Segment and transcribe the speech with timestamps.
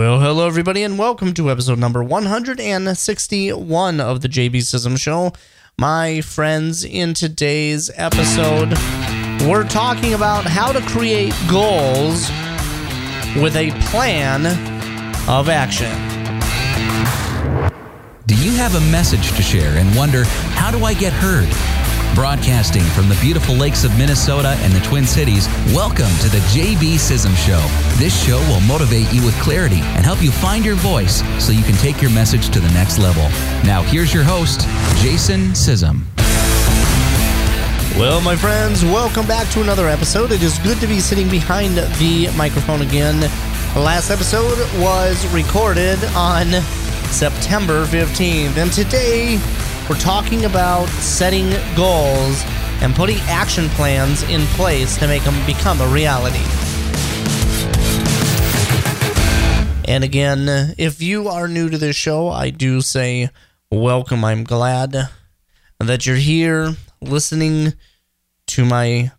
[0.00, 5.34] Well, hello, everybody, and welcome to episode number 161 of the JB Sism Show.
[5.76, 8.70] My friends, in today's episode,
[9.46, 12.30] we're talking about how to create goals
[13.42, 14.46] with a plan
[15.28, 15.92] of action.
[18.24, 20.24] Do you have a message to share and wonder,
[20.54, 21.79] how do I get heard?
[22.14, 26.94] Broadcasting from the beautiful lakes of Minnesota and the Twin Cities, welcome to the JB
[26.94, 27.60] Sism Show.
[27.98, 31.62] This show will motivate you with clarity and help you find your voice so you
[31.62, 33.22] can take your message to the next level.
[33.64, 34.62] Now, here's your host,
[35.00, 36.02] Jason Sism.
[37.96, 40.32] Well, my friends, welcome back to another episode.
[40.32, 43.20] It is good to be sitting behind the microphone again.
[43.74, 46.50] The last episode was recorded on
[47.12, 49.38] September 15th, and today
[49.88, 52.42] we're talking about setting goals
[52.82, 56.44] and putting action plans in place to make them become a reality.
[59.90, 63.30] And again, if you are new to this show, I do say
[63.70, 64.24] welcome.
[64.24, 64.94] I'm glad
[65.80, 67.72] that you're here listening
[68.46, 69.10] to my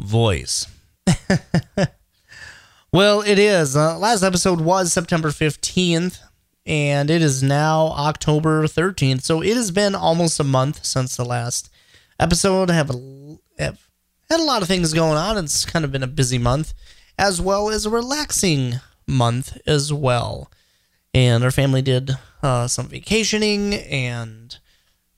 [0.00, 0.66] voice.
[2.92, 3.76] well, it is.
[3.76, 6.20] Uh, last episode was September 15th,
[6.66, 9.22] and it is now October 13th.
[9.22, 11.70] So it has been almost a month since the last
[12.18, 12.70] episode.
[12.70, 13.88] I have, a, have
[14.30, 15.36] had a lot of things going on.
[15.38, 16.74] It's kind of been a busy month,
[17.18, 18.74] as well as a relaxing
[19.06, 20.50] month as well.
[21.12, 24.58] And our family did uh, some vacationing and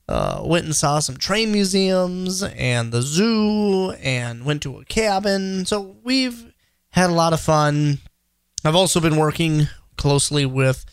[0.07, 5.65] uh, went and saw some train museums and the zoo and went to a cabin.
[5.65, 6.53] So we've
[6.91, 7.99] had a lot of fun.
[8.63, 10.85] I've also been working closely with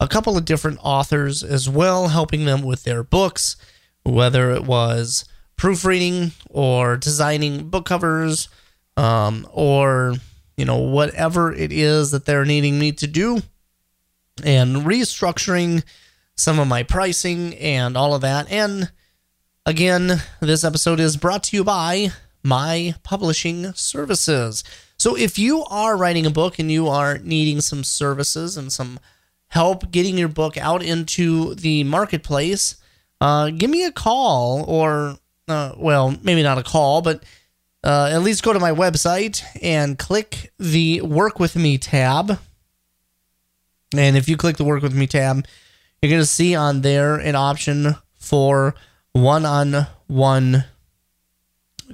[0.00, 3.56] a couple of different authors as well, helping them with their books,
[4.02, 8.48] whether it was proofreading or designing book covers
[8.96, 10.14] um, or
[10.56, 13.42] you know whatever it is that they're needing me to do
[14.42, 15.84] and restructuring
[16.34, 18.50] some of my pricing and all of that.
[18.50, 18.90] And
[19.66, 22.08] again this episode is brought to you by
[22.42, 24.64] my publishing services.
[24.96, 28.98] So if you are writing a book and you are needing some services and some
[29.50, 32.76] help getting your book out into the marketplace,
[33.20, 35.18] uh, give me a call or,
[35.48, 37.24] uh, well, maybe not a call, but
[37.82, 42.38] uh, at least go to my website and click the Work With Me tab.
[43.96, 45.44] And if you click the Work With Me tab,
[46.00, 48.74] you're going to see on there an option for
[49.12, 50.64] one on one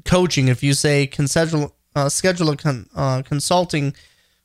[0.04, 0.48] coaching.
[0.48, 3.94] If you say, schedule, uh, schedule a con- uh, consulting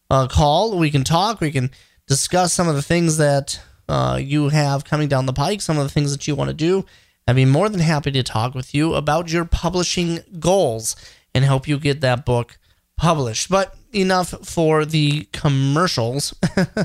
[0.10, 1.72] uh, call, we can talk, we can
[2.12, 5.84] discuss some of the things that uh, you have coming down the pike, some of
[5.84, 6.86] the things that you want to do.
[7.26, 10.98] I'd be more than happy to talk with you about your publishing goals
[11.34, 12.58] and help you get that book
[12.98, 13.50] published.
[13.50, 16.36] But enough for the commercials.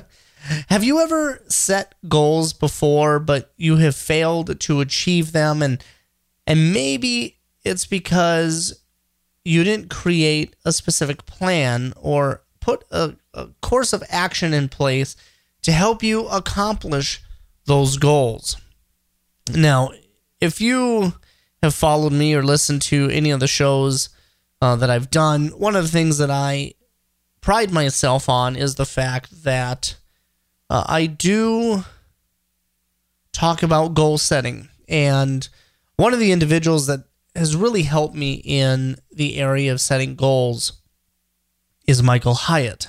[0.68, 5.60] have you ever set goals before, but you have failed to achieve them?
[5.60, 5.82] And
[6.46, 8.80] and maybe it's because
[9.44, 15.14] you didn't create a specific plan or put a, a course of action in place
[15.62, 17.22] to help you accomplish
[17.66, 18.56] those goals.
[19.54, 19.92] Now,
[20.40, 21.12] if you
[21.62, 24.08] have followed me or listened to any of the shows
[24.60, 26.72] uh, that I've done, one of the things that I
[27.40, 29.94] pride myself on is the fact that
[30.68, 31.84] uh, I do
[33.32, 34.70] talk about goal setting.
[34.88, 35.48] And
[35.94, 37.04] one of the individuals that
[37.36, 40.72] has really helped me in the area of setting goals
[41.86, 42.88] is Michael Hyatt.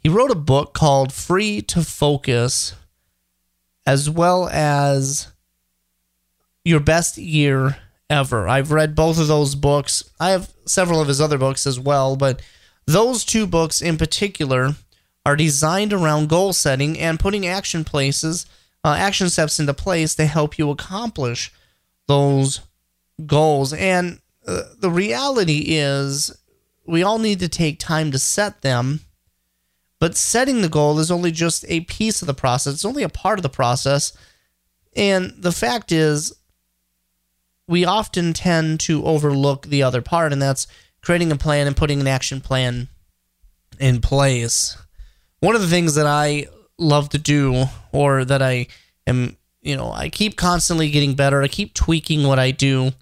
[0.00, 2.74] He wrote a book called Free to Focus,
[3.84, 5.32] as well as
[6.64, 8.48] Your Best Year Ever.
[8.48, 10.08] I've read both of those books.
[10.20, 12.40] I have several of his other books as well, but
[12.86, 14.74] those two books in particular
[15.26, 18.46] are designed around goal setting and putting action places,
[18.84, 21.52] uh, action steps into place to help you accomplish
[22.06, 22.60] those
[23.26, 23.72] goals.
[23.72, 26.34] And uh, the reality is,
[26.88, 29.00] we all need to take time to set them.
[30.00, 32.74] But setting the goal is only just a piece of the process.
[32.74, 34.12] It's only a part of the process.
[34.96, 36.34] And the fact is,
[37.66, 40.66] we often tend to overlook the other part, and that's
[41.02, 42.88] creating a plan and putting an action plan
[43.78, 44.76] in place.
[45.40, 46.46] One of the things that I
[46.78, 48.68] love to do, or that I
[49.06, 52.92] am, you know, I keep constantly getting better, I keep tweaking what I do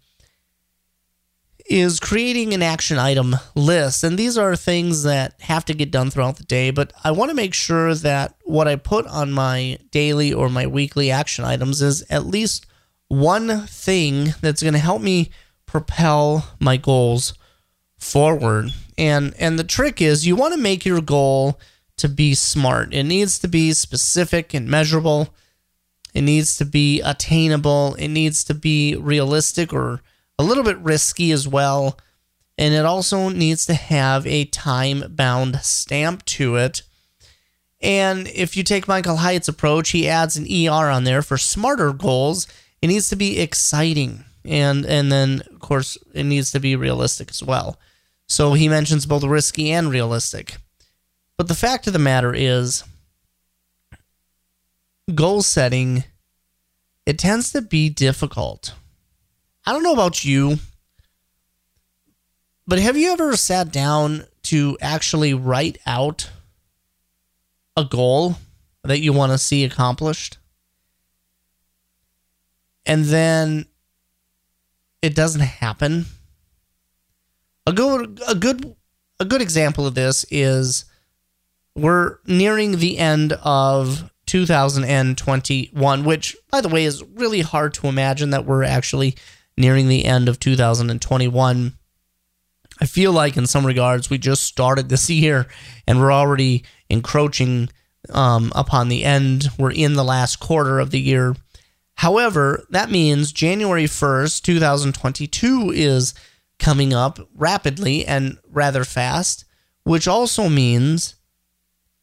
[1.68, 4.04] is creating an action item list.
[4.04, 7.30] And these are things that have to get done throughout the day, but I want
[7.30, 11.82] to make sure that what I put on my daily or my weekly action items
[11.82, 12.66] is at least
[13.08, 15.30] one thing that's going to help me
[15.66, 17.34] propel my goals
[17.98, 18.72] forward.
[18.98, 21.58] And and the trick is you want to make your goal
[21.98, 22.94] to be smart.
[22.94, 25.34] It needs to be specific and measurable.
[26.14, 27.94] It needs to be attainable.
[27.94, 30.00] It needs to be realistic or
[30.38, 31.98] a little bit risky as well.
[32.58, 36.82] And it also needs to have a time bound stamp to it.
[37.82, 41.92] And if you take Michael Hyatt's approach, he adds an ER on there for smarter
[41.92, 42.46] goals.
[42.80, 44.24] It needs to be exciting.
[44.44, 47.78] And and then of course it needs to be realistic as well.
[48.28, 50.56] So he mentions both risky and realistic.
[51.36, 52.84] But the fact of the matter is
[55.14, 56.04] goal setting
[57.04, 58.74] it tends to be difficult.
[59.66, 60.58] I don't know about you,
[62.68, 66.30] but have you ever sat down to actually write out
[67.76, 68.36] a goal
[68.84, 70.38] that you want to see accomplished?
[72.84, 73.66] And then
[75.02, 76.06] it doesn't happen.
[77.66, 78.76] A good a good
[79.18, 80.84] a good example of this is
[81.74, 88.30] we're nearing the end of 2021, which, by the way, is really hard to imagine
[88.30, 89.16] that we're actually
[89.56, 91.72] nearing the end of 2021.
[92.78, 95.46] I feel like, in some regards, we just started this year
[95.86, 97.68] and we're already encroaching
[98.10, 99.48] um, upon the end.
[99.58, 101.34] We're in the last quarter of the year.
[101.94, 106.14] However, that means January 1st, 2022 is
[106.58, 109.44] coming up rapidly and rather fast,
[109.84, 111.14] which also means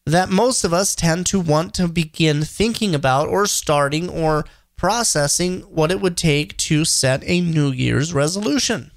[0.06, 4.46] that most of us tend to want to begin thinking about or starting or
[4.83, 8.91] processing what it would take to set a New Year's resolution.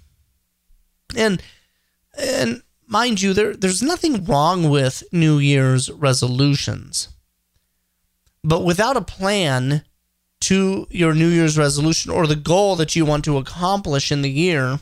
[1.17, 1.41] And
[2.19, 7.11] and mind you, there, there's nothing wrong with New Year's resolutions.
[8.43, 9.85] But without a plan
[10.41, 14.31] to your New Year's resolution or the goal that you want to accomplish in the
[14.31, 14.81] year,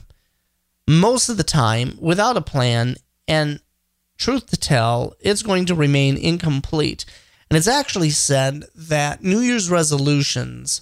[0.89, 2.97] most of the time, without a plan
[3.29, 3.61] and
[4.17, 7.05] truth to tell, it's going to remain incomplete.
[7.51, 10.81] And it's actually said that New Year's resolutions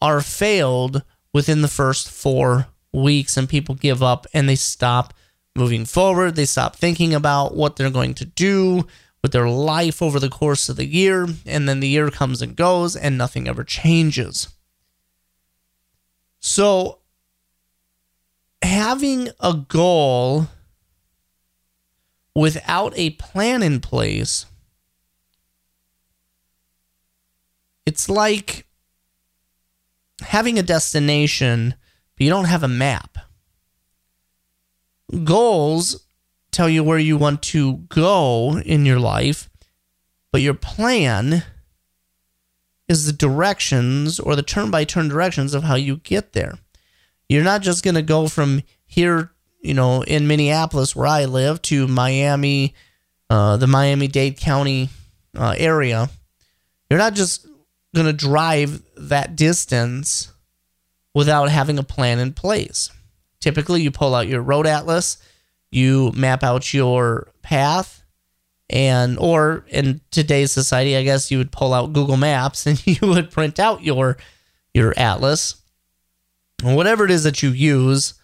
[0.00, 1.02] are failed
[1.32, 5.14] within the first four weeks, and people give up and they stop
[5.54, 6.36] moving forward.
[6.36, 8.86] They stop thinking about what they're going to do
[9.22, 11.26] with their life over the course of the year.
[11.44, 14.48] And then the year comes and goes, and nothing ever changes.
[16.38, 17.00] So,
[18.62, 20.48] having a goal
[22.34, 24.46] without a plan in place,
[27.84, 28.65] it's like
[30.26, 31.74] having a destination,
[32.16, 33.18] but you don't have a map.
[35.24, 36.06] Goals
[36.50, 39.48] tell you where you want to go in your life,
[40.32, 41.44] but your plan
[42.88, 46.58] is the directions or the turn by turn directions of how you get there.
[47.28, 49.32] You're not just going to go from here
[49.66, 52.74] you know, in Minneapolis where I live to Miami,
[53.28, 54.90] uh, the Miami Dade County
[55.36, 56.08] uh, area,
[56.88, 57.46] you're not just
[57.92, 60.32] going to drive that distance
[61.14, 62.90] without having a plan in place.
[63.40, 65.18] Typically, you pull out your road atlas,
[65.70, 68.02] you map out your path,
[68.68, 72.98] and or in today's society, I guess you would pull out Google Maps and you
[73.02, 74.16] would print out your
[74.74, 75.56] your atlas,
[76.62, 78.14] whatever it is that you use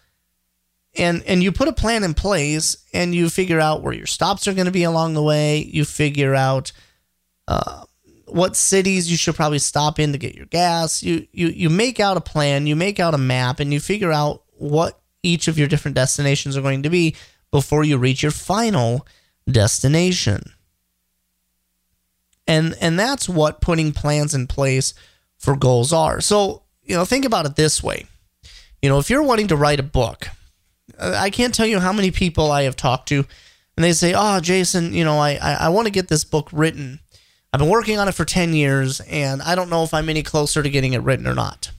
[0.95, 4.47] and and you put a plan in place and you figure out where your stops
[4.47, 6.71] are going to be along the way you figure out
[7.47, 7.83] uh,
[8.25, 11.03] what cities you should probably stop in to get your gas.
[11.03, 14.11] You you you make out a plan you make out a map and you figure
[14.11, 17.15] out what each of your different destinations are going to be
[17.51, 19.05] before you reach your final
[19.49, 20.43] destination.
[22.47, 24.93] And and that's what putting plans in place
[25.37, 26.21] for goals are.
[26.21, 28.05] So you know think about it this way.
[28.81, 30.29] You know if you're wanting to write a book
[30.99, 33.25] I can't tell you how many people I have talked to,
[33.75, 36.49] and they say, "Oh, Jason, you know, I I, I want to get this book
[36.51, 36.99] written.
[37.53, 40.23] I've been working on it for ten years, and I don't know if I'm any
[40.23, 41.69] closer to getting it written or not."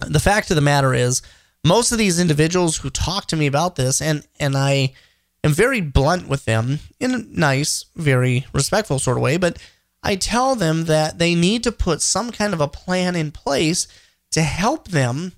[0.00, 1.22] The fact of the matter is,
[1.64, 4.94] most of these individuals who talk to me about this, and and I
[5.42, 9.58] am very blunt with them in a nice, very respectful sort of way, but
[10.02, 13.88] I tell them that they need to put some kind of a plan in place
[14.30, 15.32] to help them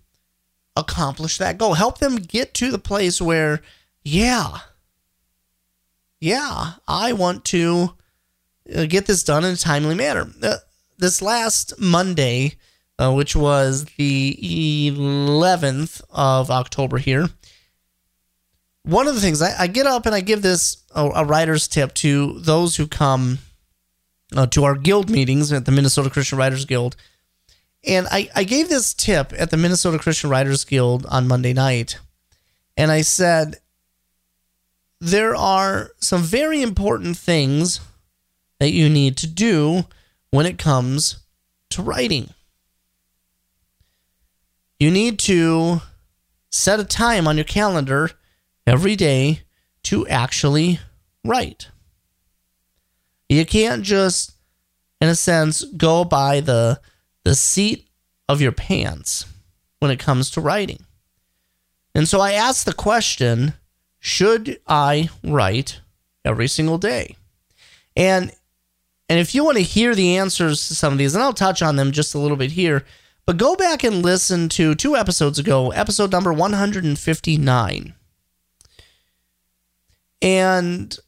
[0.77, 1.75] accomplish that goal.
[1.75, 3.63] Help them get to the place where,
[4.03, 4.59] yeah,
[6.21, 7.95] yeah, I want to
[8.87, 10.29] get this done in a timely manner.
[10.43, 10.57] Uh,
[10.99, 12.57] this last Monday,
[12.99, 17.29] uh, which was the 11th of October here,
[18.85, 21.69] one of the things I, I get up and I give this a, a writer's
[21.69, 23.39] tip to those who come
[24.35, 26.97] uh, to our guild meetings at the Minnesota Christian Writers Guild
[27.85, 31.99] and I, I gave this tip at the Minnesota Christian Writers Guild on Monday night.
[32.77, 33.59] And I said,
[35.01, 37.81] there are some very important things
[38.59, 39.85] that you need to do
[40.31, 41.21] when it comes
[41.71, 42.31] to writing.
[44.79, 45.81] You need to
[46.51, 48.11] set a time on your calendar
[48.67, 49.43] every day
[49.85, 50.81] to actually
[51.25, 51.69] write.
[53.29, 54.33] You can't just,
[55.01, 56.81] in a sense, go by the,
[57.25, 57.89] the seat
[58.29, 59.27] of your pants
[59.81, 60.85] when it comes to writing.
[61.95, 63.55] And so I asked the question
[64.01, 65.81] should I write
[66.25, 67.17] every single day?
[67.97, 68.31] And
[69.09, 71.63] and if you want to hear the answers to some of these, and I'll touch
[71.63, 72.85] on them just a little bit here,
[73.25, 77.95] but go back and listen to two episodes ago, episode number 159.
[80.21, 80.99] And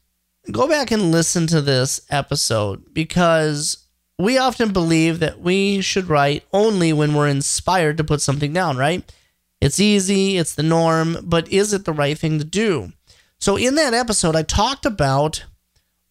[0.51, 3.85] go back and listen to this episode because
[4.17, 8.77] we often believe that we should write only when we're inspired to put something down,
[8.77, 9.11] right?
[9.59, 12.93] It's easy, it's the norm, but is it the right thing to do?
[13.39, 15.45] So, in that episode, I talked about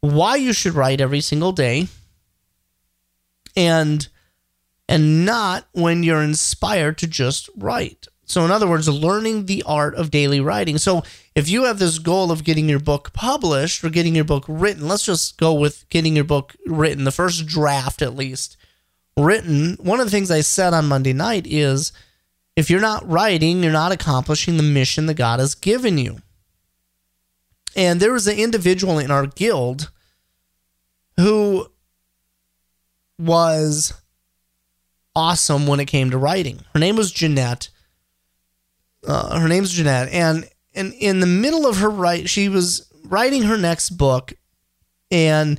[0.01, 1.89] why you should write every single day
[3.57, 4.09] and
[4.89, 8.09] and not when you're inspired to just write.
[8.25, 10.79] So, in other words, learning the art of daily writing.
[10.79, 11.03] So,
[11.35, 14.87] if you have this goal of getting your book published or getting your book written,
[14.87, 18.57] let's just go with getting your book written, the first draft at least
[19.17, 19.77] written.
[19.81, 21.93] One of the things I said on Monday night is
[22.57, 26.19] if you're not writing, you're not accomplishing the mission that God has given you.
[27.77, 29.91] And there was an individual in our guild
[31.17, 31.71] who
[33.19, 33.93] was
[35.15, 36.65] awesome when it came to writing.
[36.73, 37.69] Her name was Jeanette.
[39.07, 43.45] Uh, her name's Jeanette, and and in the middle of her write, she was writing
[43.45, 44.35] her next book,
[45.11, 45.59] and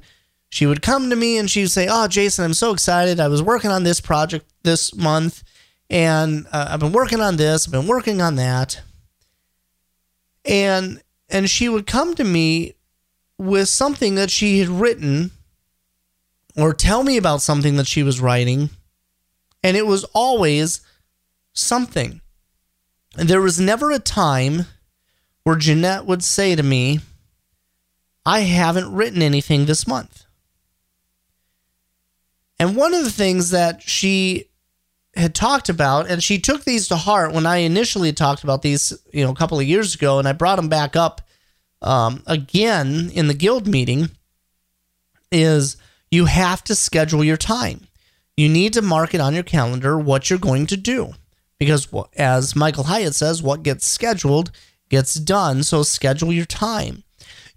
[0.50, 3.20] she would come to me and she would say, "Oh, Jason, I'm so excited!
[3.20, 5.44] I was working on this project this month,
[5.90, 8.82] and uh, I've been working on this, I've been working on that,"
[10.46, 11.02] and
[11.32, 12.76] and she would come to me
[13.38, 15.32] with something that she had written
[16.56, 18.70] or tell me about something that she was writing
[19.64, 20.82] and it was always
[21.54, 22.22] something.
[23.18, 24.66] And there was never a time
[25.44, 27.00] where Jeanette would say to me
[28.26, 30.26] I haven't written anything this month.
[32.60, 34.51] And one of the things that she
[35.16, 38.94] had talked about, and she took these to heart when I initially talked about these,
[39.12, 41.22] you know, a couple of years ago, and I brought them back up
[41.82, 44.12] um, again in the guild meeting.
[45.32, 45.78] Is
[46.10, 47.88] you have to schedule your time.
[48.36, 51.14] You need to mark it on your calendar what you're going to do,
[51.58, 51.88] because
[52.18, 54.52] as Michael Hyatt says, what gets scheduled
[54.90, 55.64] gets done.
[55.64, 57.04] So schedule your time.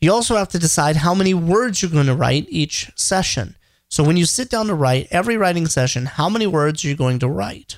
[0.00, 3.56] You also have to decide how many words you're going to write each session.
[3.94, 6.96] So when you sit down to write every writing session, how many words are you
[6.96, 7.76] going to write?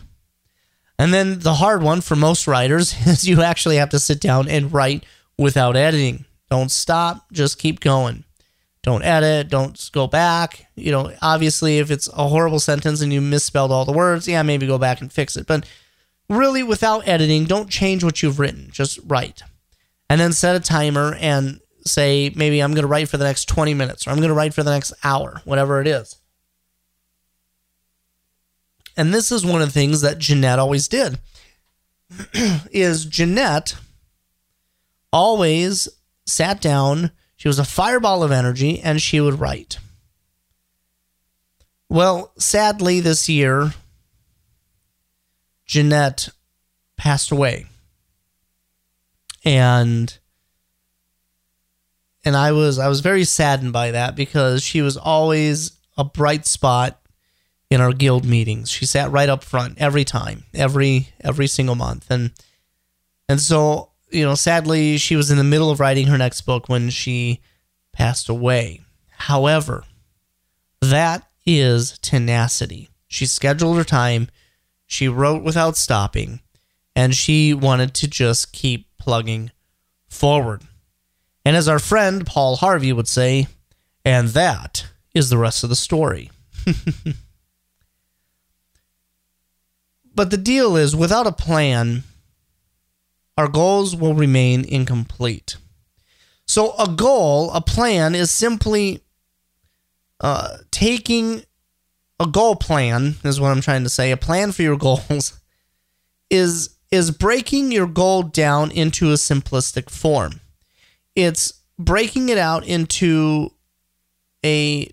[0.99, 4.49] And then the hard one for most writers is you actually have to sit down
[4.49, 5.05] and write
[5.37, 6.25] without editing.
[6.51, 8.25] Don't stop, just keep going.
[8.83, 10.65] Don't edit, don't go back.
[10.75, 14.43] You know, obviously, if it's a horrible sentence and you misspelled all the words, yeah,
[14.43, 15.47] maybe go back and fix it.
[15.47, 15.69] But
[16.31, 19.43] really, without editing, don't change what you've written, just write.
[20.09, 23.47] And then set a timer and say maybe I'm going to write for the next
[23.47, 26.17] 20 minutes or I'm going to write for the next hour, whatever it is.
[28.97, 31.19] And this is one of the things that Jeanette always did.
[32.71, 33.77] is Jeanette
[35.13, 35.89] always
[36.25, 39.79] sat down, she was a fireball of energy and she would write.
[41.89, 43.75] Well, sadly this year
[45.67, 46.29] Jeanette
[46.97, 47.67] passed away.
[49.45, 50.17] And
[52.27, 56.45] and I was I was very saddened by that because she was always a bright
[56.45, 57.01] spot
[57.71, 58.69] in our guild meetings.
[58.69, 62.33] She sat right up front every time, every every single month, and
[63.29, 66.69] and so you know, sadly, she was in the middle of writing her next book
[66.69, 67.41] when she
[67.93, 68.81] passed away.
[69.19, 69.85] However,
[70.81, 72.89] that is tenacity.
[73.07, 74.29] She scheduled her time,
[74.85, 76.41] she wrote without stopping,
[76.95, 79.53] and she wanted to just keep plugging
[80.09, 80.63] forward.
[81.47, 83.47] And as our friend Paul Harvey would say,
[84.05, 84.85] and that
[85.15, 86.33] is the rest of the story.
[90.13, 92.03] but the deal is, without a plan,
[93.39, 95.57] our goals will remain incomplete.
[96.49, 99.03] So, a goal, a plan, is simply
[100.19, 101.45] uh, taking
[102.19, 104.11] a goal plan, is what I'm trying to say.
[104.11, 105.39] A plan for your goals
[106.29, 110.41] is is breaking your goal down into a simplistic form
[111.17, 113.51] it's breaking it out into
[114.45, 114.89] a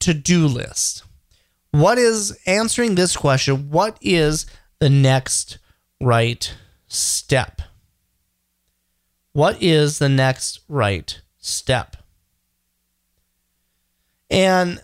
[0.00, 1.02] to do list.
[1.72, 3.70] What is answering this question?
[3.70, 4.46] What is
[4.78, 5.58] the next
[6.00, 6.54] right
[6.86, 7.62] step?
[9.32, 11.96] What is the next right step?
[14.28, 14.82] And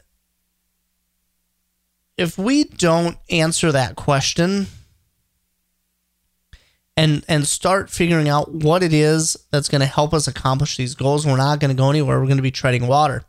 [2.16, 4.66] if we don't answer that question
[6.96, 10.94] and and start figuring out what it is that's going to help us accomplish these
[10.94, 12.18] goals, we're not going to go anywhere.
[12.18, 13.24] We're going to be treading water.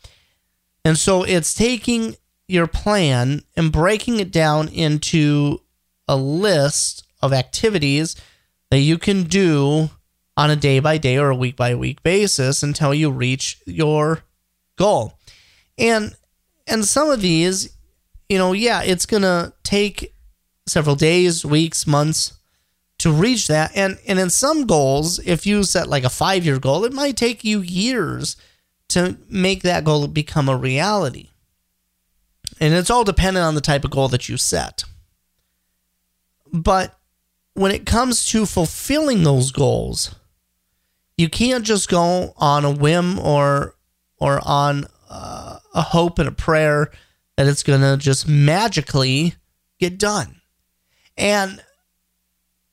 [0.85, 2.15] And so it's taking
[2.47, 5.61] your plan and breaking it down into
[6.07, 8.15] a list of activities
[8.71, 9.89] that you can do
[10.37, 14.23] on a day by day or a week by week basis until you reach your
[14.77, 15.19] goal.
[15.77, 16.15] And
[16.67, 17.75] and some of these,
[18.29, 20.13] you know, yeah, it's going to take
[20.67, 22.36] several days, weeks, months
[22.99, 23.71] to reach that.
[23.75, 27.43] And and in some goals, if you set like a 5-year goal, it might take
[27.43, 28.35] you years
[28.89, 31.29] to make that goal become a reality.
[32.59, 34.83] And it's all dependent on the type of goal that you set.
[36.51, 36.97] But
[37.53, 40.15] when it comes to fulfilling those goals,
[41.17, 43.75] you can't just go on a whim or
[44.19, 46.91] or on uh, a hope and a prayer
[47.35, 49.35] that it's going to just magically
[49.79, 50.41] get done.
[51.17, 51.63] And,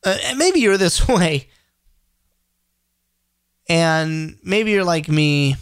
[0.05, 1.49] uh, maybe you're this way.
[3.69, 5.57] And maybe you're like me.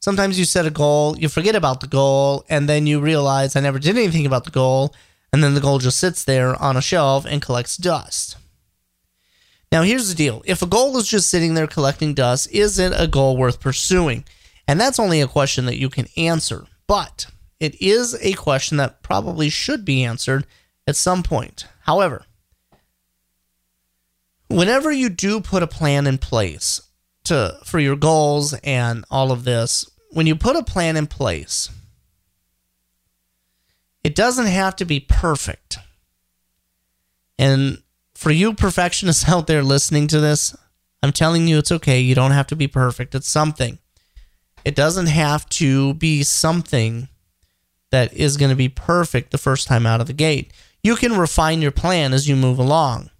[0.00, 3.60] Sometimes you set a goal, you forget about the goal, and then you realize I
[3.60, 4.94] never did anything about the goal.
[5.32, 8.36] And then the goal just sits there on a shelf and collects dust.
[9.72, 12.92] Now, here's the deal if a goal is just sitting there collecting dust, is it
[12.96, 14.24] a goal worth pursuing?
[14.68, 17.26] And that's only a question that you can answer, but
[17.60, 20.46] it is a question that probably should be answered
[20.86, 21.66] at some point.
[21.82, 22.24] However,
[24.48, 26.80] whenever you do put a plan in place
[27.24, 31.70] to for your goals and all of this, when you put a plan in place,
[34.04, 35.78] it doesn't have to be perfect.
[37.38, 37.82] And
[38.14, 40.56] for you perfectionists out there listening to this,
[41.02, 42.00] I'm telling you it's okay.
[42.00, 43.14] You don't have to be perfect.
[43.14, 43.78] It's something.
[44.64, 47.08] It doesn't have to be something
[47.90, 50.52] that is going to be perfect the first time out of the gate.
[50.82, 53.10] You can refine your plan as you move along.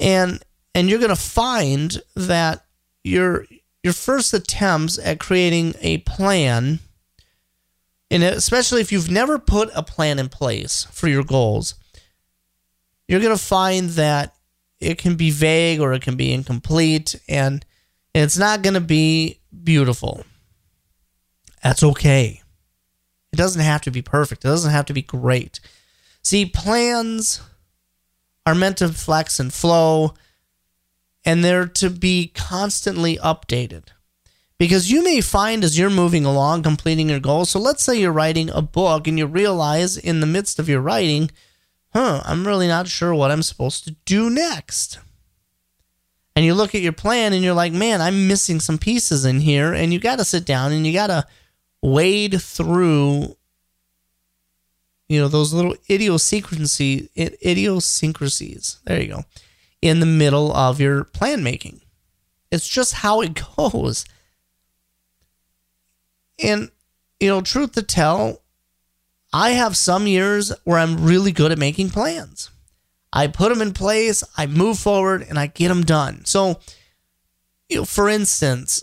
[0.00, 0.42] And
[0.74, 2.64] and you're going to find that
[3.04, 3.46] your
[3.82, 6.80] your first attempts at creating a plan
[8.10, 11.76] and especially if you've never put a plan in place for your goals,
[13.06, 14.34] you're going to find that
[14.80, 17.64] it can be vague or it can be incomplete and
[18.14, 20.24] it's not going to be beautiful.
[21.62, 22.42] That's okay.
[23.32, 25.60] It doesn't have to be perfect, it doesn't have to be great.
[26.22, 27.40] See, plans
[28.46, 30.14] are meant to flex and flow,
[31.24, 33.84] and they're to be constantly updated.
[34.58, 37.48] Because you may find as you're moving along, completing your goals.
[37.50, 40.82] So let's say you're writing a book and you realize in the midst of your
[40.82, 41.30] writing,
[41.94, 44.98] huh, I'm really not sure what I'm supposed to do next.
[46.36, 49.40] And you look at your plan and you're like, man, I'm missing some pieces in
[49.40, 49.72] here.
[49.72, 51.26] And you got to sit down and you got to
[51.82, 53.36] wade through,
[55.10, 58.78] you know, those little idiosyncrasy, idiosyncrasies.
[58.84, 59.24] There you go.
[59.82, 61.80] In the middle of your plan making.
[62.52, 64.04] It's just how it goes.
[66.40, 66.70] And,
[67.18, 68.42] you know, truth to tell,
[69.32, 72.50] I have some years where I'm really good at making plans.
[73.12, 76.24] I put them in place, I move forward, and I get them done.
[76.24, 76.60] So,
[77.68, 78.80] you know, for instance,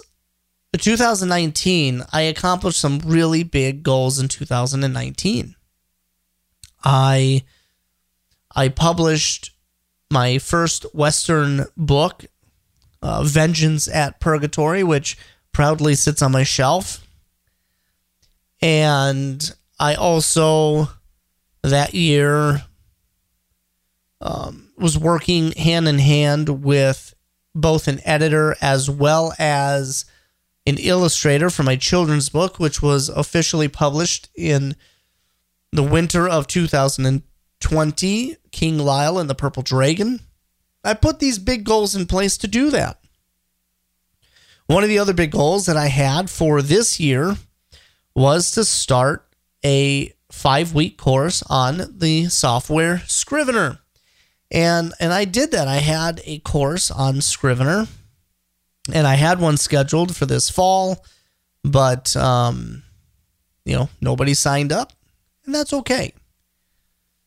[0.78, 5.56] 2019, I accomplished some really big goals in 2019.
[6.84, 7.44] I
[8.56, 9.52] I published
[10.10, 12.26] my first Western book,
[13.02, 15.18] uh, Vengeance at Purgatory, which
[15.52, 17.06] proudly sits on my shelf.
[18.62, 20.90] And I also
[21.64, 22.64] that year
[24.22, 27.14] um, was working hand in hand with
[27.54, 30.06] both an editor as well as
[30.66, 34.76] an illustrator for my children's book, which was officially published in
[35.72, 40.22] the winter of 2020 King Lyle and the Purple Dragon.
[40.84, 43.00] I put these big goals in place to do that.
[44.68, 47.36] One of the other big goals that I had for this year
[48.16, 49.28] was to start
[49.66, 53.80] a five week course on the software Scrivener.
[54.52, 55.68] And and I did that.
[55.68, 57.88] I had a course on Scrivener,
[58.94, 61.04] and I had one scheduled for this fall,
[61.64, 62.84] but um,
[63.66, 64.94] you know nobody signed up,
[65.48, 66.14] and that's okay.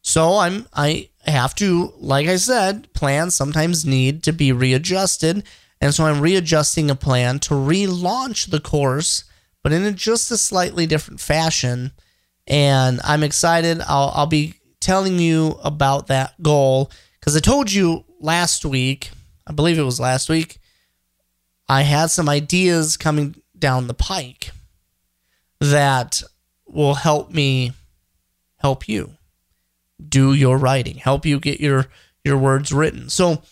[0.02, 5.42] So I'm I have to, like I said, plans sometimes need to be readjusted,
[5.80, 9.24] and so I'm readjusting a plan to relaunch the course,
[9.62, 11.90] but in a, just a slightly different fashion
[12.46, 13.80] and I'm excited.
[13.86, 19.10] I'll I'll be telling you about that goal because I told you last week.
[19.46, 20.58] I believe it was last week.
[21.68, 24.50] I had some ideas coming down the pike
[25.60, 26.22] that
[26.66, 27.72] will help me
[28.60, 29.16] help you
[30.08, 31.86] do your writing, help you get your
[32.24, 33.08] your words written.
[33.08, 33.42] So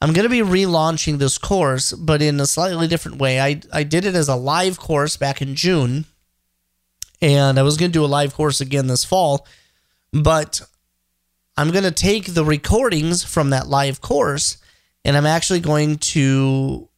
[0.00, 3.40] I'm going to be relaunching this course, but in a slightly different way.
[3.40, 6.04] I I did it as a live course back in June,
[7.20, 9.46] and I was going to do a live course again this fall,
[10.12, 10.62] but
[11.56, 14.58] I'm going to take the recordings from that live course
[15.04, 16.88] and I'm actually going to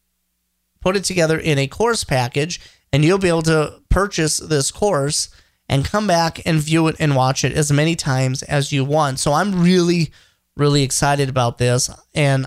[0.80, 2.60] put it together in a course package
[2.92, 5.28] and you'll be able to purchase this course
[5.68, 9.20] and come back and view it and watch it as many times as you want.
[9.20, 10.10] So I'm really,
[10.56, 11.90] really excited about this.
[12.14, 12.46] And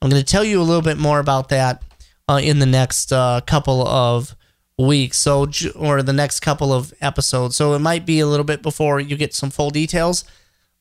[0.00, 1.82] I'm going to tell you a little bit more about that
[2.28, 4.36] uh, in the next uh, couple of
[4.78, 5.18] weeks.
[5.18, 7.56] So, or the next couple of episodes.
[7.56, 10.24] So it might be a little bit before you get some full details.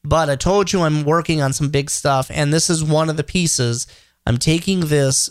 [0.03, 2.29] But I told you I'm working on some big stuff.
[2.31, 3.87] And this is one of the pieces.
[4.27, 5.29] I'm taking this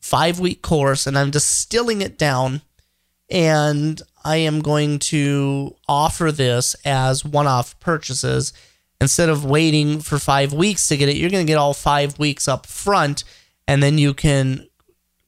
[0.00, 2.62] five week course and I'm distilling it down
[3.30, 8.52] and I am going to offer this as one off purchases.
[9.00, 12.18] Instead of waiting for five weeks to get it, you're going to get all five
[12.18, 13.24] weeks up front,
[13.66, 14.66] and then you can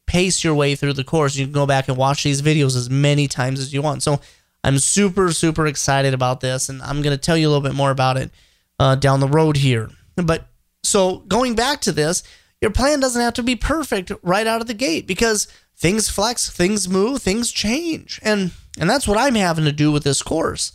[0.07, 1.37] pace your way through the course.
[1.37, 4.03] You can go back and watch these videos as many times as you want.
[4.03, 4.21] So
[4.63, 7.75] I'm super, super excited about this, and I'm going to tell you a little bit
[7.75, 8.31] more about it
[8.79, 9.89] uh, down the road here.
[10.17, 10.49] But
[10.83, 12.23] so going back to this,
[12.61, 15.49] your plan doesn't have to be perfect right out of the gate because
[15.83, 18.21] things flex, things move, things change.
[18.23, 20.71] And and that's what I'm having to do with this course.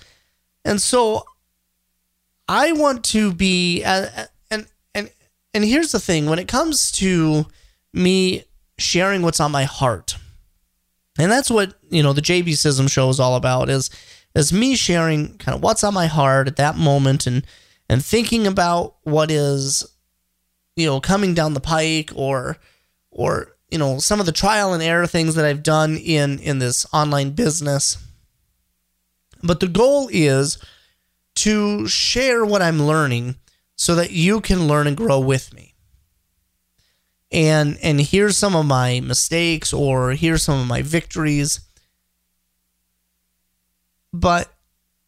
[0.65, 1.23] And so
[2.47, 5.09] I want to be uh, and and
[5.53, 7.45] and here's the thing when it comes to
[7.93, 8.43] me
[8.77, 10.17] sharing what's on my heart.
[11.17, 13.89] And that's what, you know, the JB Sism show is all about is
[14.35, 17.47] is me sharing kind of what's on my heart at that moment and
[17.87, 19.85] and thinking about what is
[20.75, 22.57] you know coming down the pike or
[23.09, 26.59] or you know some of the trial and error things that I've done in in
[26.59, 27.97] this online business.
[29.43, 30.57] But the goal is
[31.35, 33.35] to share what I'm learning
[33.75, 35.75] so that you can learn and grow with me.
[37.31, 41.59] And and here's some of my mistakes or here's some of my victories.
[44.13, 44.51] But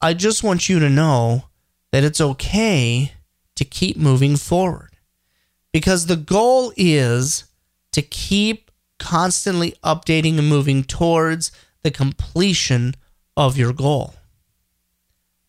[0.02, 1.46] I just want you to know
[1.92, 3.14] that it's okay
[3.56, 4.96] to keep moving forward
[5.74, 7.46] because the goal is
[7.92, 11.52] to keep constantly updating and moving towards
[11.84, 12.96] the completion
[13.38, 14.16] of your goal.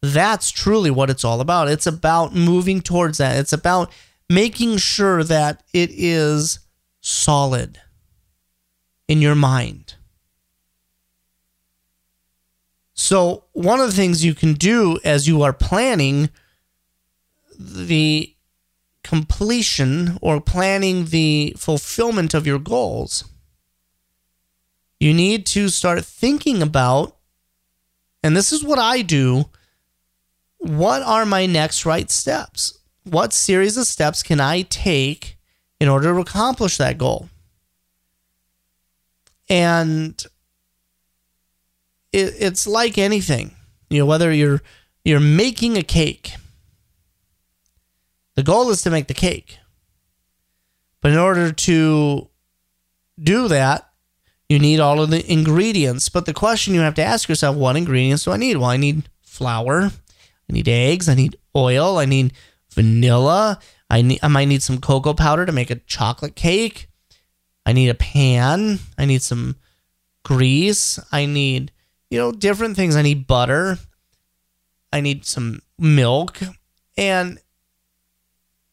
[0.03, 1.69] That's truly what it's all about.
[1.69, 3.37] It's about moving towards that.
[3.37, 3.93] It's about
[4.29, 6.61] making sure that it is
[7.01, 7.81] solid
[9.09, 9.97] in your mind.
[12.95, 16.31] So, one of the things you can do as you are planning
[17.59, 18.35] the
[19.03, 23.25] completion or planning the fulfillment of your goals,
[24.99, 27.17] you need to start thinking about,
[28.23, 29.47] and this is what I do
[30.61, 32.79] what are my next right steps?
[33.05, 35.39] What series of steps can I take
[35.81, 37.31] in order to accomplish that goal?
[39.49, 40.23] And
[42.13, 43.57] it, it's like anything,
[43.89, 44.61] you know, whether you're
[45.03, 46.35] you're making a cake
[48.41, 49.59] the goal is to make the cake.
[51.03, 52.31] But in order to
[53.23, 53.91] do that,
[54.49, 56.09] you need all of the ingredients.
[56.09, 58.57] But the question you have to ask yourself what ingredients do I need?
[58.57, 62.33] Well, I need flour, I need eggs, I need oil, I need
[62.73, 63.59] vanilla,
[63.91, 66.89] I need I might need some cocoa powder to make a chocolate cake.
[67.67, 69.57] I need a pan, I need some
[70.25, 71.73] grease, I need,
[72.09, 72.97] you know, different things.
[72.97, 73.77] I need butter.
[74.95, 76.41] I need some milk.
[76.97, 77.39] And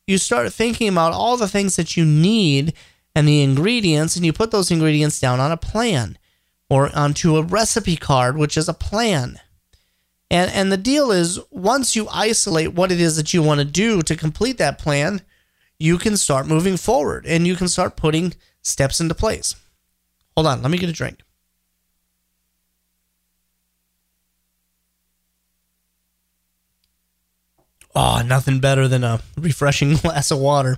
[0.07, 2.73] you start thinking about all the things that you need
[3.13, 6.17] and the ingredients, and you put those ingredients down on a plan
[6.69, 9.39] or onto a recipe card, which is a plan.
[10.29, 13.65] And, and the deal is, once you isolate what it is that you want to
[13.65, 15.21] do to complete that plan,
[15.79, 19.55] you can start moving forward and you can start putting steps into place.
[20.35, 21.21] Hold on, let me get a drink.
[27.97, 30.77] Oh, nothing better than a refreshing glass of water.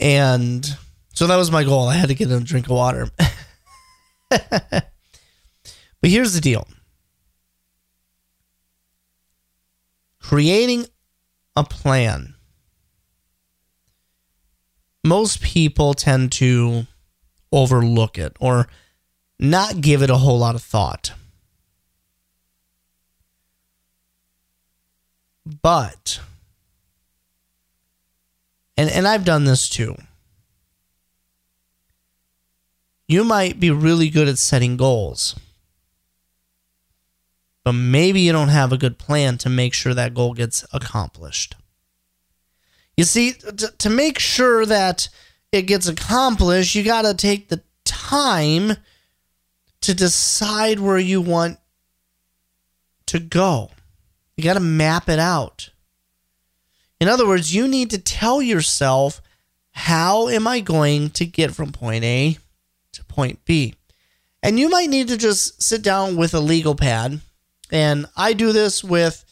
[0.00, 0.66] And
[1.14, 1.88] so that was my goal.
[1.88, 3.08] I had to get a drink of water.
[4.28, 4.90] but
[6.02, 6.66] here's the deal
[10.20, 10.86] creating
[11.54, 12.34] a plan.
[15.04, 16.88] Most people tend to
[17.52, 18.66] overlook it or
[19.38, 21.12] not give it a whole lot of thought.
[25.46, 26.20] But
[28.76, 29.96] and and I've done this too.
[33.08, 35.36] You might be really good at setting goals.
[37.66, 41.56] but maybe you don't have a good plan to make sure that goal gets accomplished.
[42.96, 45.08] You see, to, to make sure that
[45.50, 48.76] it gets accomplished, you got to take the time
[49.80, 51.58] to decide where you want
[53.06, 53.72] to go.
[54.36, 55.70] You got to map it out.
[57.00, 59.20] In other words, you need to tell yourself,
[59.72, 62.38] how am I going to get from point A
[62.92, 63.74] to point B?
[64.42, 67.20] And you might need to just sit down with a legal pad.
[67.70, 69.24] And I do this with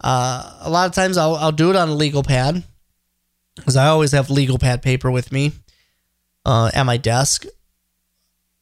[0.00, 2.62] uh, a lot of times I'll, I'll do it on a legal pad
[3.56, 5.52] because I always have legal pad paper with me
[6.44, 7.46] uh, at my desk.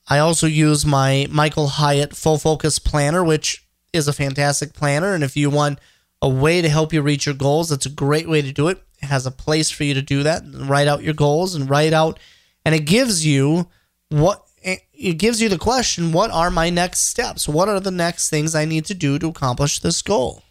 [0.09, 5.14] I also use my Michael Hyatt Full Focus Planner, which is a fantastic planner.
[5.14, 5.79] And if you want
[6.22, 8.83] a way to help you reach your goals, that's a great way to do it.
[9.03, 10.42] It has a place for you to do that.
[10.55, 12.18] Write out your goals and write out,
[12.64, 13.68] and it gives you
[14.09, 17.49] what it gives you the question what are my next steps?
[17.49, 20.42] What are the next things I need to do to accomplish this goal?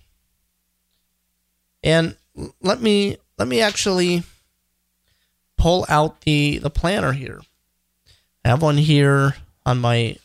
[1.84, 2.16] And
[2.62, 4.24] let me let me actually
[5.58, 7.42] pull out the the planner here.
[8.44, 10.18] I have one here on my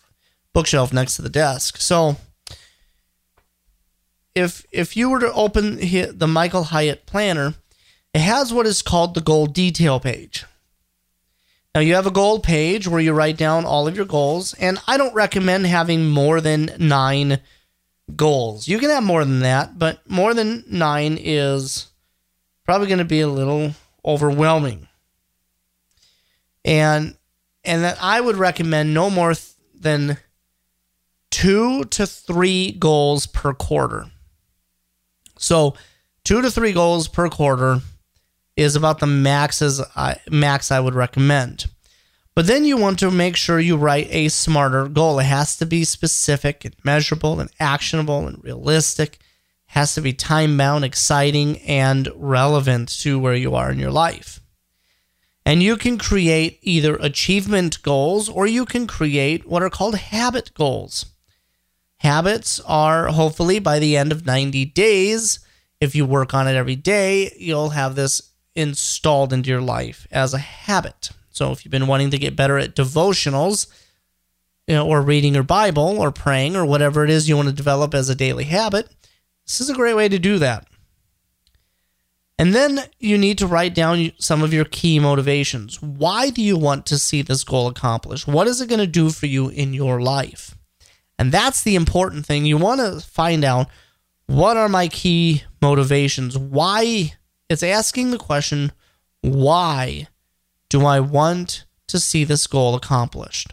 [0.53, 1.79] bookshelf next to the desk.
[1.79, 2.17] So
[4.35, 7.55] if if you were to open the Michael Hyatt planner,
[8.15, 10.45] it has what is called the goal detail page.
[11.75, 14.79] Now you have a goal page where you write down all of your goals, and
[14.87, 17.41] I don't recommend having more than nine
[18.17, 18.67] goals.
[18.67, 21.87] You can have more than that, but more than nine is
[22.65, 23.73] probably going to be a little
[24.05, 24.89] overwhelming.
[26.65, 27.17] And
[27.65, 30.19] and that I would recommend no more th- than
[31.31, 34.07] two to three goals per quarter.
[35.41, 35.75] So,
[36.23, 37.81] two to three goals per quarter
[38.57, 41.65] is about the maxes I, max I would recommend.
[42.35, 45.19] But then you want to make sure you write a smarter goal.
[45.19, 49.15] It has to be specific and measurable and actionable and realistic.
[49.15, 49.21] It
[49.69, 54.41] has to be time bound, exciting, and relevant to where you are in your life.
[55.47, 60.53] And you can create either achievement goals or you can create what are called habit
[60.53, 61.07] goals.
[62.01, 65.41] Habits are hopefully by the end of 90 days,
[65.83, 70.33] if you work on it every day, you'll have this installed into your life as
[70.33, 71.11] a habit.
[71.29, 73.67] So if you've been wanting to get better at devotionals,
[74.67, 77.55] you know, or reading your Bible or praying or whatever it is you want to
[77.55, 78.89] develop as a daily habit,
[79.47, 80.67] this is a great way to do that.
[82.39, 85.83] And then you need to write down some of your key motivations.
[85.83, 88.27] Why do you want to see this goal accomplished?
[88.27, 90.57] What is it going to do for you in your life?
[91.21, 92.47] And that's the important thing.
[92.47, 93.69] You want to find out
[94.27, 96.39] what are my key motivations?
[96.39, 97.13] Why?
[97.51, 98.73] It's asking the question,
[99.21, 100.09] why
[100.71, 103.53] do I want to see this goal accomplished?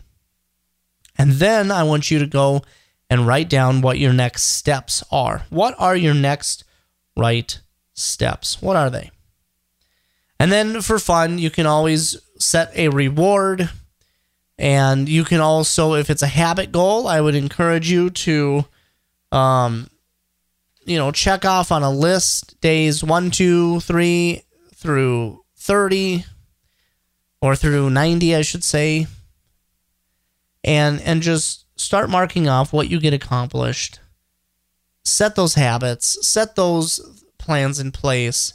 [1.17, 2.61] And then I want you to go
[3.09, 5.43] and write down what your next steps are.
[5.49, 6.63] What are your next
[7.17, 7.59] right
[7.93, 8.61] steps?
[8.61, 9.11] What are they?
[10.39, 13.69] And then for fun, you can always set a reward.
[14.57, 18.65] And you can also, if it's a habit goal, I would encourage you to,
[19.31, 19.89] um,
[20.85, 24.43] you know, check off on a list days one, two, three
[24.75, 26.25] through 30
[27.41, 29.05] or through 90, I should say.
[30.63, 33.99] And, and just start marking off what you get accomplished.
[35.05, 38.53] Set those habits, set those plans in place.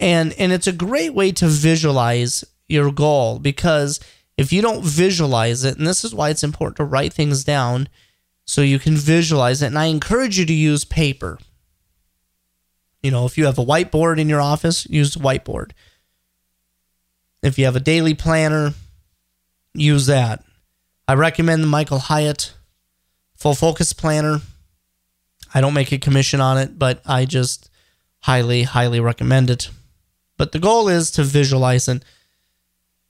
[0.00, 4.00] And and it's a great way to visualize your goal because
[4.38, 7.88] if you don't visualize it, and this is why it's important to write things down
[8.44, 9.66] so you can visualize it.
[9.66, 11.38] And I encourage you to use paper.
[13.02, 15.72] You know, if you have a whiteboard in your office, use the whiteboard.
[17.42, 18.74] If you have a daily planner,
[19.74, 20.44] use that.
[21.08, 22.54] I recommend the Michael Hyatt
[23.36, 24.40] Full Focus Planner.
[25.52, 27.70] I don't make a commission on it, but I just
[28.20, 29.70] highly, highly recommend it.
[30.36, 32.04] But the goal is to visualize it.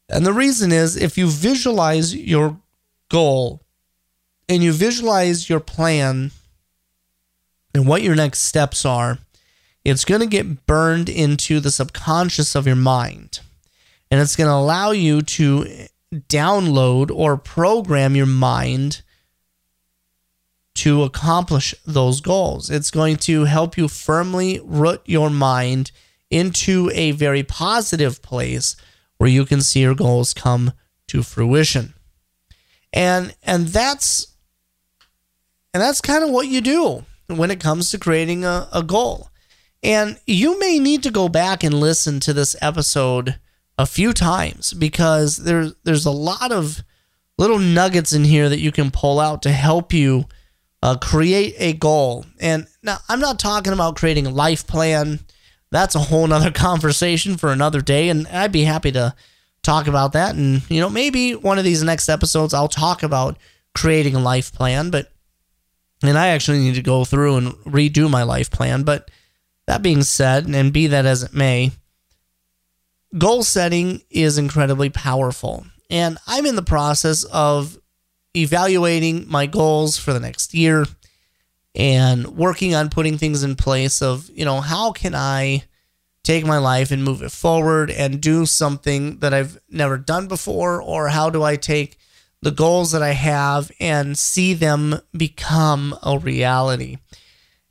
[0.09, 2.59] And the reason is if you visualize your
[3.09, 3.63] goal
[4.49, 6.31] and you visualize your plan
[7.75, 9.19] and what your next steps are,
[9.85, 13.41] it's going to get burned into the subconscious of your mind.
[14.11, 19.03] And it's going to allow you to download or program your mind
[20.75, 22.71] to accomplish those goals.
[22.71, 25.91] It's going to help you firmly root your mind
[26.31, 28.77] into a very positive place
[29.19, 30.73] where you can see your goals come
[31.09, 31.95] to fruition.
[32.93, 34.29] And and that's
[35.75, 39.29] and that's kind of what you do when it comes to creating a, a goal.
[39.83, 43.39] And you may need to go back and listen to this episode
[43.77, 46.83] a few times because there's there's a lot of
[47.37, 50.25] little nuggets in here that you can pull out to help you
[50.83, 52.25] uh, create a goal.
[52.41, 55.21] And now I'm not talking about creating a life plan.
[55.71, 58.09] That's a whole nother conversation for another day.
[58.09, 59.15] And I'd be happy to
[59.63, 60.35] talk about that.
[60.35, 63.39] And, you know, maybe one of these next episodes, I'll talk about
[63.75, 64.91] creating a life plan.
[64.91, 65.13] But,
[66.03, 68.83] and I actually need to go through and redo my life plan.
[68.83, 69.11] But
[69.67, 71.73] that being said, and be that as it may,
[73.17, 75.67] goal setting is incredibly powerful.
[75.91, 77.79] And I'm in the process of
[78.37, 80.87] evaluating my goals for the next year
[81.79, 85.63] and working on putting things in place of, you know, how can I
[86.25, 90.83] take my life and move it forward and do something that I've never done before
[90.83, 91.97] or how do I take
[92.43, 96.99] the goals that I have and see them become a reality.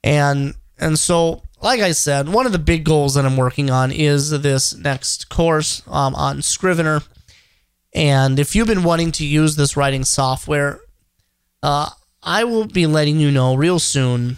[0.04, 3.92] And and so like I said, one of the big goals that I'm working on
[3.92, 7.02] is this next course um, on Scrivener.
[7.94, 10.80] And if you've been wanting to use this writing software,
[11.64, 11.90] uh,
[12.24, 14.38] I will be letting you know real soon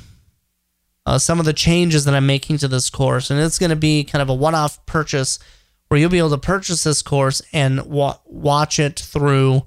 [1.06, 3.32] uh, some of the changes that I'm making to this course.
[3.32, 5.40] And it's going to be kind of a one off purchase
[5.88, 9.64] where you'll be able to purchase this course and wa- watch it through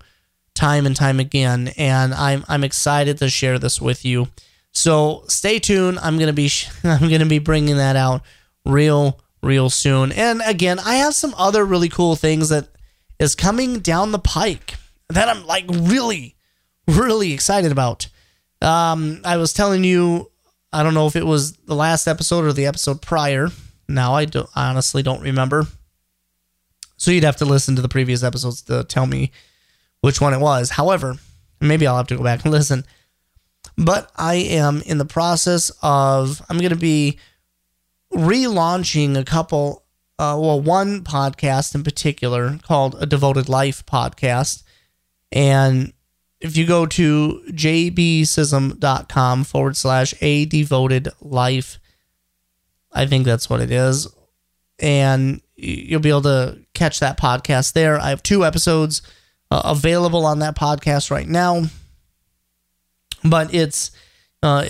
[0.55, 1.73] time and time again.
[1.77, 4.29] And I'm, I'm excited to share this with you.
[4.73, 5.99] So stay tuned.
[5.99, 6.51] I'm gonna be
[6.85, 8.23] I'm gonna be bringing that out
[8.65, 10.13] real real soon.
[10.13, 12.69] And again, I have some other really cool things that
[13.19, 14.75] is coming down the pike
[15.09, 16.37] that I'm like really
[16.87, 18.09] really excited about.
[18.61, 20.31] Um, I was telling you,
[20.73, 23.49] I don't know if it was the last episode or the episode prior.
[23.89, 25.67] Now I don't I honestly don't remember.
[26.97, 29.33] So you'd have to listen to the previous episodes to tell me
[30.01, 30.71] which one it was.
[30.71, 31.17] However,
[31.61, 32.85] maybe I'll have to go back and listen
[33.77, 37.19] but I am in the process of, I'm going to be
[38.13, 39.85] relaunching a couple,
[40.19, 44.63] uh, well, one podcast in particular called A Devoted Life Podcast.
[45.31, 45.93] And
[46.43, 51.79] if you go to jbsisam.com forward slash a devoted life,
[52.93, 54.09] I think that's what it is.
[54.79, 57.99] And you'll be able to catch that podcast there.
[57.99, 59.03] I have two episodes
[59.51, 61.65] uh, available on that podcast right now
[63.25, 63.91] but it's
[64.43, 64.65] uh,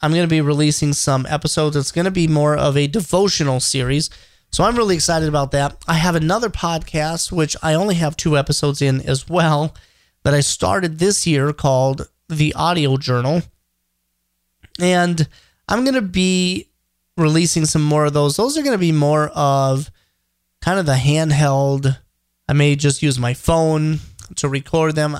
[0.00, 1.76] I'm going to be releasing some episodes.
[1.76, 4.10] It's going to be more of a devotional series.
[4.50, 5.76] So I'm really excited about that.
[5.86, 9.74] I have another podcast, which I only have two episodes in as well,
[10.22, 13.42] that I started this year called The Audio Journal.
[14.80, 15.28] And
[15.68, 16.68] I'm going to be
[17.16, 18.36] releasing some more of those.
[18.36, 19.90] Those are going to be more of
[20.60, 21.98] kind of the handheld.
[22.48, 24.00] I may just use my phone
[24.36, 25.16] to record them.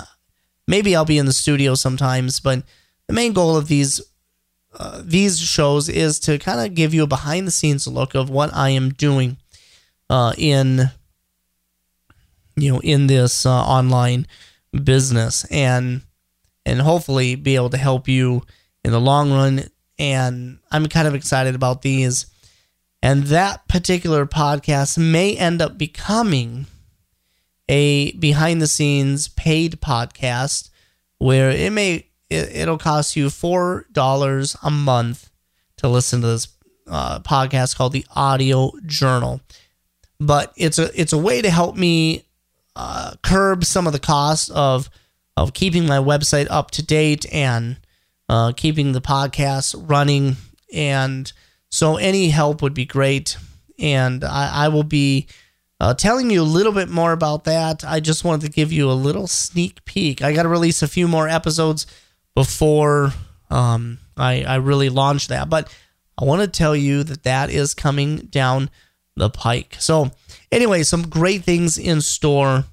[0.67, 2.63] Maybe I'll be in the studio sometimes, but
[3.07, 4.01] the main goal of these
[4.73, 8.29] uh, these shows is to kind of give you a behind the scenes look of
[8.29, 9.35] what I am doing
[10.09, 10.91] uh, in
[12.55, 14.27] you know in this uh, online
[14.83, 16.01] business and
[16.65, 18.41] and hopefully be able to help you
[18.83, 19.63] in the long run
[19.99, 22.25] and I'm kind of excited about these
[23.01, 26.67] and that particular podcast may end up becoming
[27.67, 30.69] a behind the scenes paid podcast
[31.17, 35.29] where it may it, will cost you four dollars a month
[35.77, 36.47] to listen to this
[36.87, 39.41] uh, podcast called the Audio Journal.
[40.19, 42.25] But it's a it's a way to help me
[42.75, 44.89] uh, curb some of the costs of
[45.37, 47.77] of keeping my website up to date and
[48.29, 50.35] uh, keeping the podcast running.
[50.73, 51.31] And
[51.69, 53.37] so any help would be great.
[53.79, 55.27] And I, I will be
[55.79, 57.83] uh, telling you a little bit more about that.
[57.83, 60.21] I just wanted to give you a little sneak peek.
[60.21, 61.87] I got to release a few more episodes
[62.35, 63.13] before
[63.49, 65.75] um, I, I really launch that, but
[66.17, 68.69] I want to tell you that that is coming down
[69.15, 69.75] the pike.
[69.79, 70.11] So,
[70.51, 72.65] anyway, some great things in store,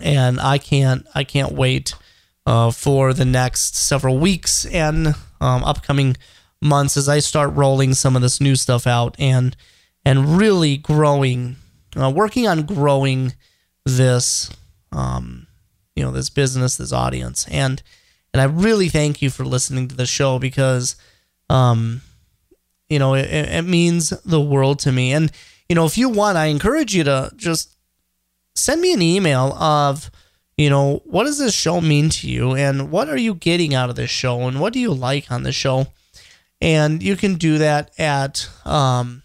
[0.00, 1.94] and I can't I can't wait
[2.46, 5.08] uh, for the next several weeks and
[5.40, 6.16] um, upcoming
[6.60, 9.56] months as I start rolling some of this new stuff out and
[10.04, 11.56] and really growing
[11.96, 13.34] uh, working on growing
[13.84, 14.50] this,
[14.92, 15.46] um,
[15.94, 17.82] you know, this business, this audience, and
[18.32, 20.96] and I really thank you for listening to the show because,
[21.50, 22.00] um,
[22.92, 25.12] you know, it, it means the world to me.
[25.16, 25.32] And
[25.68, 27.76] you know, if you want, I encourage you to just
[28.54, 30.10] send me an email of,
[30.58, 33.88] you know, what does this show mean to you, and what are you getting out
[33.88, 35.86] of this show, and what do you like on the show,
[36.60, 39.22] and you can do that at um,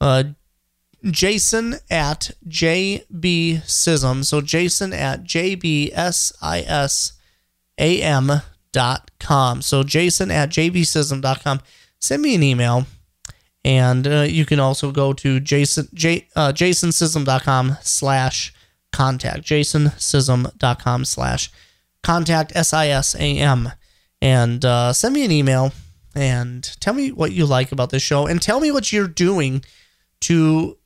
[0.00, 0.24] uh,
[1.04, 4.24] Jason at jbsisam.
[4.24, 5.92] So Jason at jbsisam
[8.72, 9.62] dot com.
[9.62, 11.60] So Jason at jbsisam com.
[12.00, 12.86] Send me an email.
[13.64, 18.54] And uh, you can also go to Jason, J, uh, jasonsisam.com slash
[18.90, 19.42] contact.
[19.42, 21.50] jasonsisam.com slash
[22.02, 23.72] contact, S I S A M.
[24.22, 25.72] and uh, send me an email
[26.14, 29.64] and tell me what you like about this show and tell me what you're doing
[30.20, 30.76] to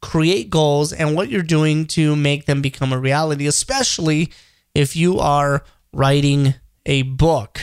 [0.00, 4.32] create goals and what you're doing to make them become a reality, especially
[4.74, 5.62] if you are
[5.92, 6.54] writing
[6.86, 7.60] a book.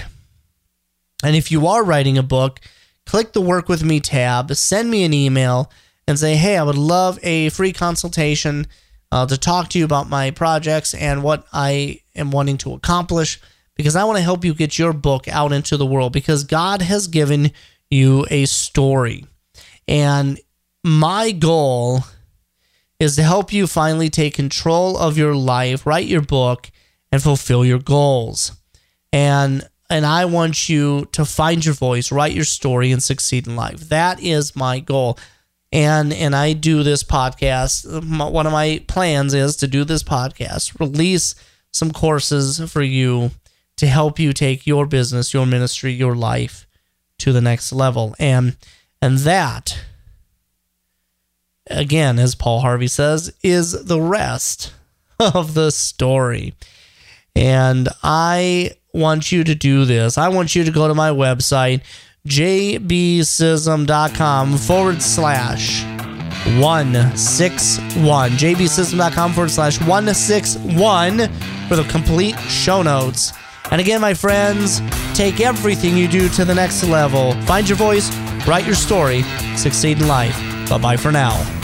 [1.23, 2.59] And if you are writing a book,
[3.05, 5.71] click the Work With Me tab, send me an email,
[6.07, 8.67] and say, hey, I would love a free consultation
[9.11, 13.39] uh, to talk to you about my projects and what I am wanting to accomplish
[13.75, 16.81] because I want to help you get your book out into the world because God
[16.81, 17.51] has given
[17.89, 19.25] you a story.
[19.87, 20.37] And
[20.83, 22.03] my goal
[22.99, 26.69] is to help you finally take control of your life, write your book,
[27.11, 28.51] and fulfill your goals.
[29.13, 33.55] And and I want you to find your voice, write your story, and succeed in
[33.55, 33.79] life.
[33.89, 35.17] That is my goal.
[35.71, 37.85] And and I do this podcast.
[38.31, 41.35] One of my plans is to do this podcast, release
[41.71, 43.31] some courses for you
[43.77, 46.67] to help you take your business, your ministry, your life
[47.19, 48.15] to the next level.
[48.19, 48.57] And
[49.01, 49.79] and that
[51.69, 54.73] again, as Paul Harvey says, is the rest
[55.19, 56.55] of the story.
[57.35, 60.17] And I want you to do this.
[60.17, 61.81] I want you to go to my website,
[62.27, 63.27] jbsisam.com
[64.57, 65.83] forward slash
[66.57, 68.31] 161.
[68.31, 71.17] jbsisam.com forward slash 161
[71.67, 73.33] for the complete show notes.
[73.71, 74.81] And again, my friends,
[75.13, 77.33] take everything you do to the next level.
[77.43, 78.09] Find your voice,
[78.47, 79.21] write your story,
[79.55, 80.35] succeed in life.
[80.69, 81.58] Bye bye for now.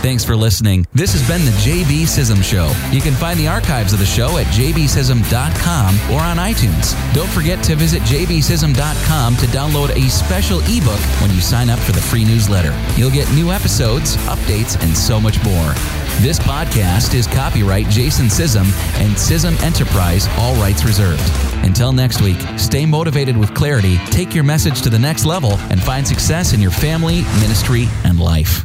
[0.00, 0.86] Thanks for listening.
[0.94, 2.72] This has been the JB Sisam Show.
[2.94, 6.94] You can find the archives of the show at jbsisam.com or on iTunes.
[7.12, 11.90] Don't forget to visit jbsisam.com to download a special ebook when you sign up for
[11.90, 12.72] the free newsletter.
[12.94, 15.74] You'll get new episodes, updates, and so much more.
[16.20, 18.66] This podcast is copyright Jason Sisam
[19.00, 21.22] and Sisam Enterprise, all rights reserved.
[21.64, 25.82] Until next week, stay motivated with clarity, take your message to the next level, and
[25.82, 28.64] find success in your family, ministry, and life.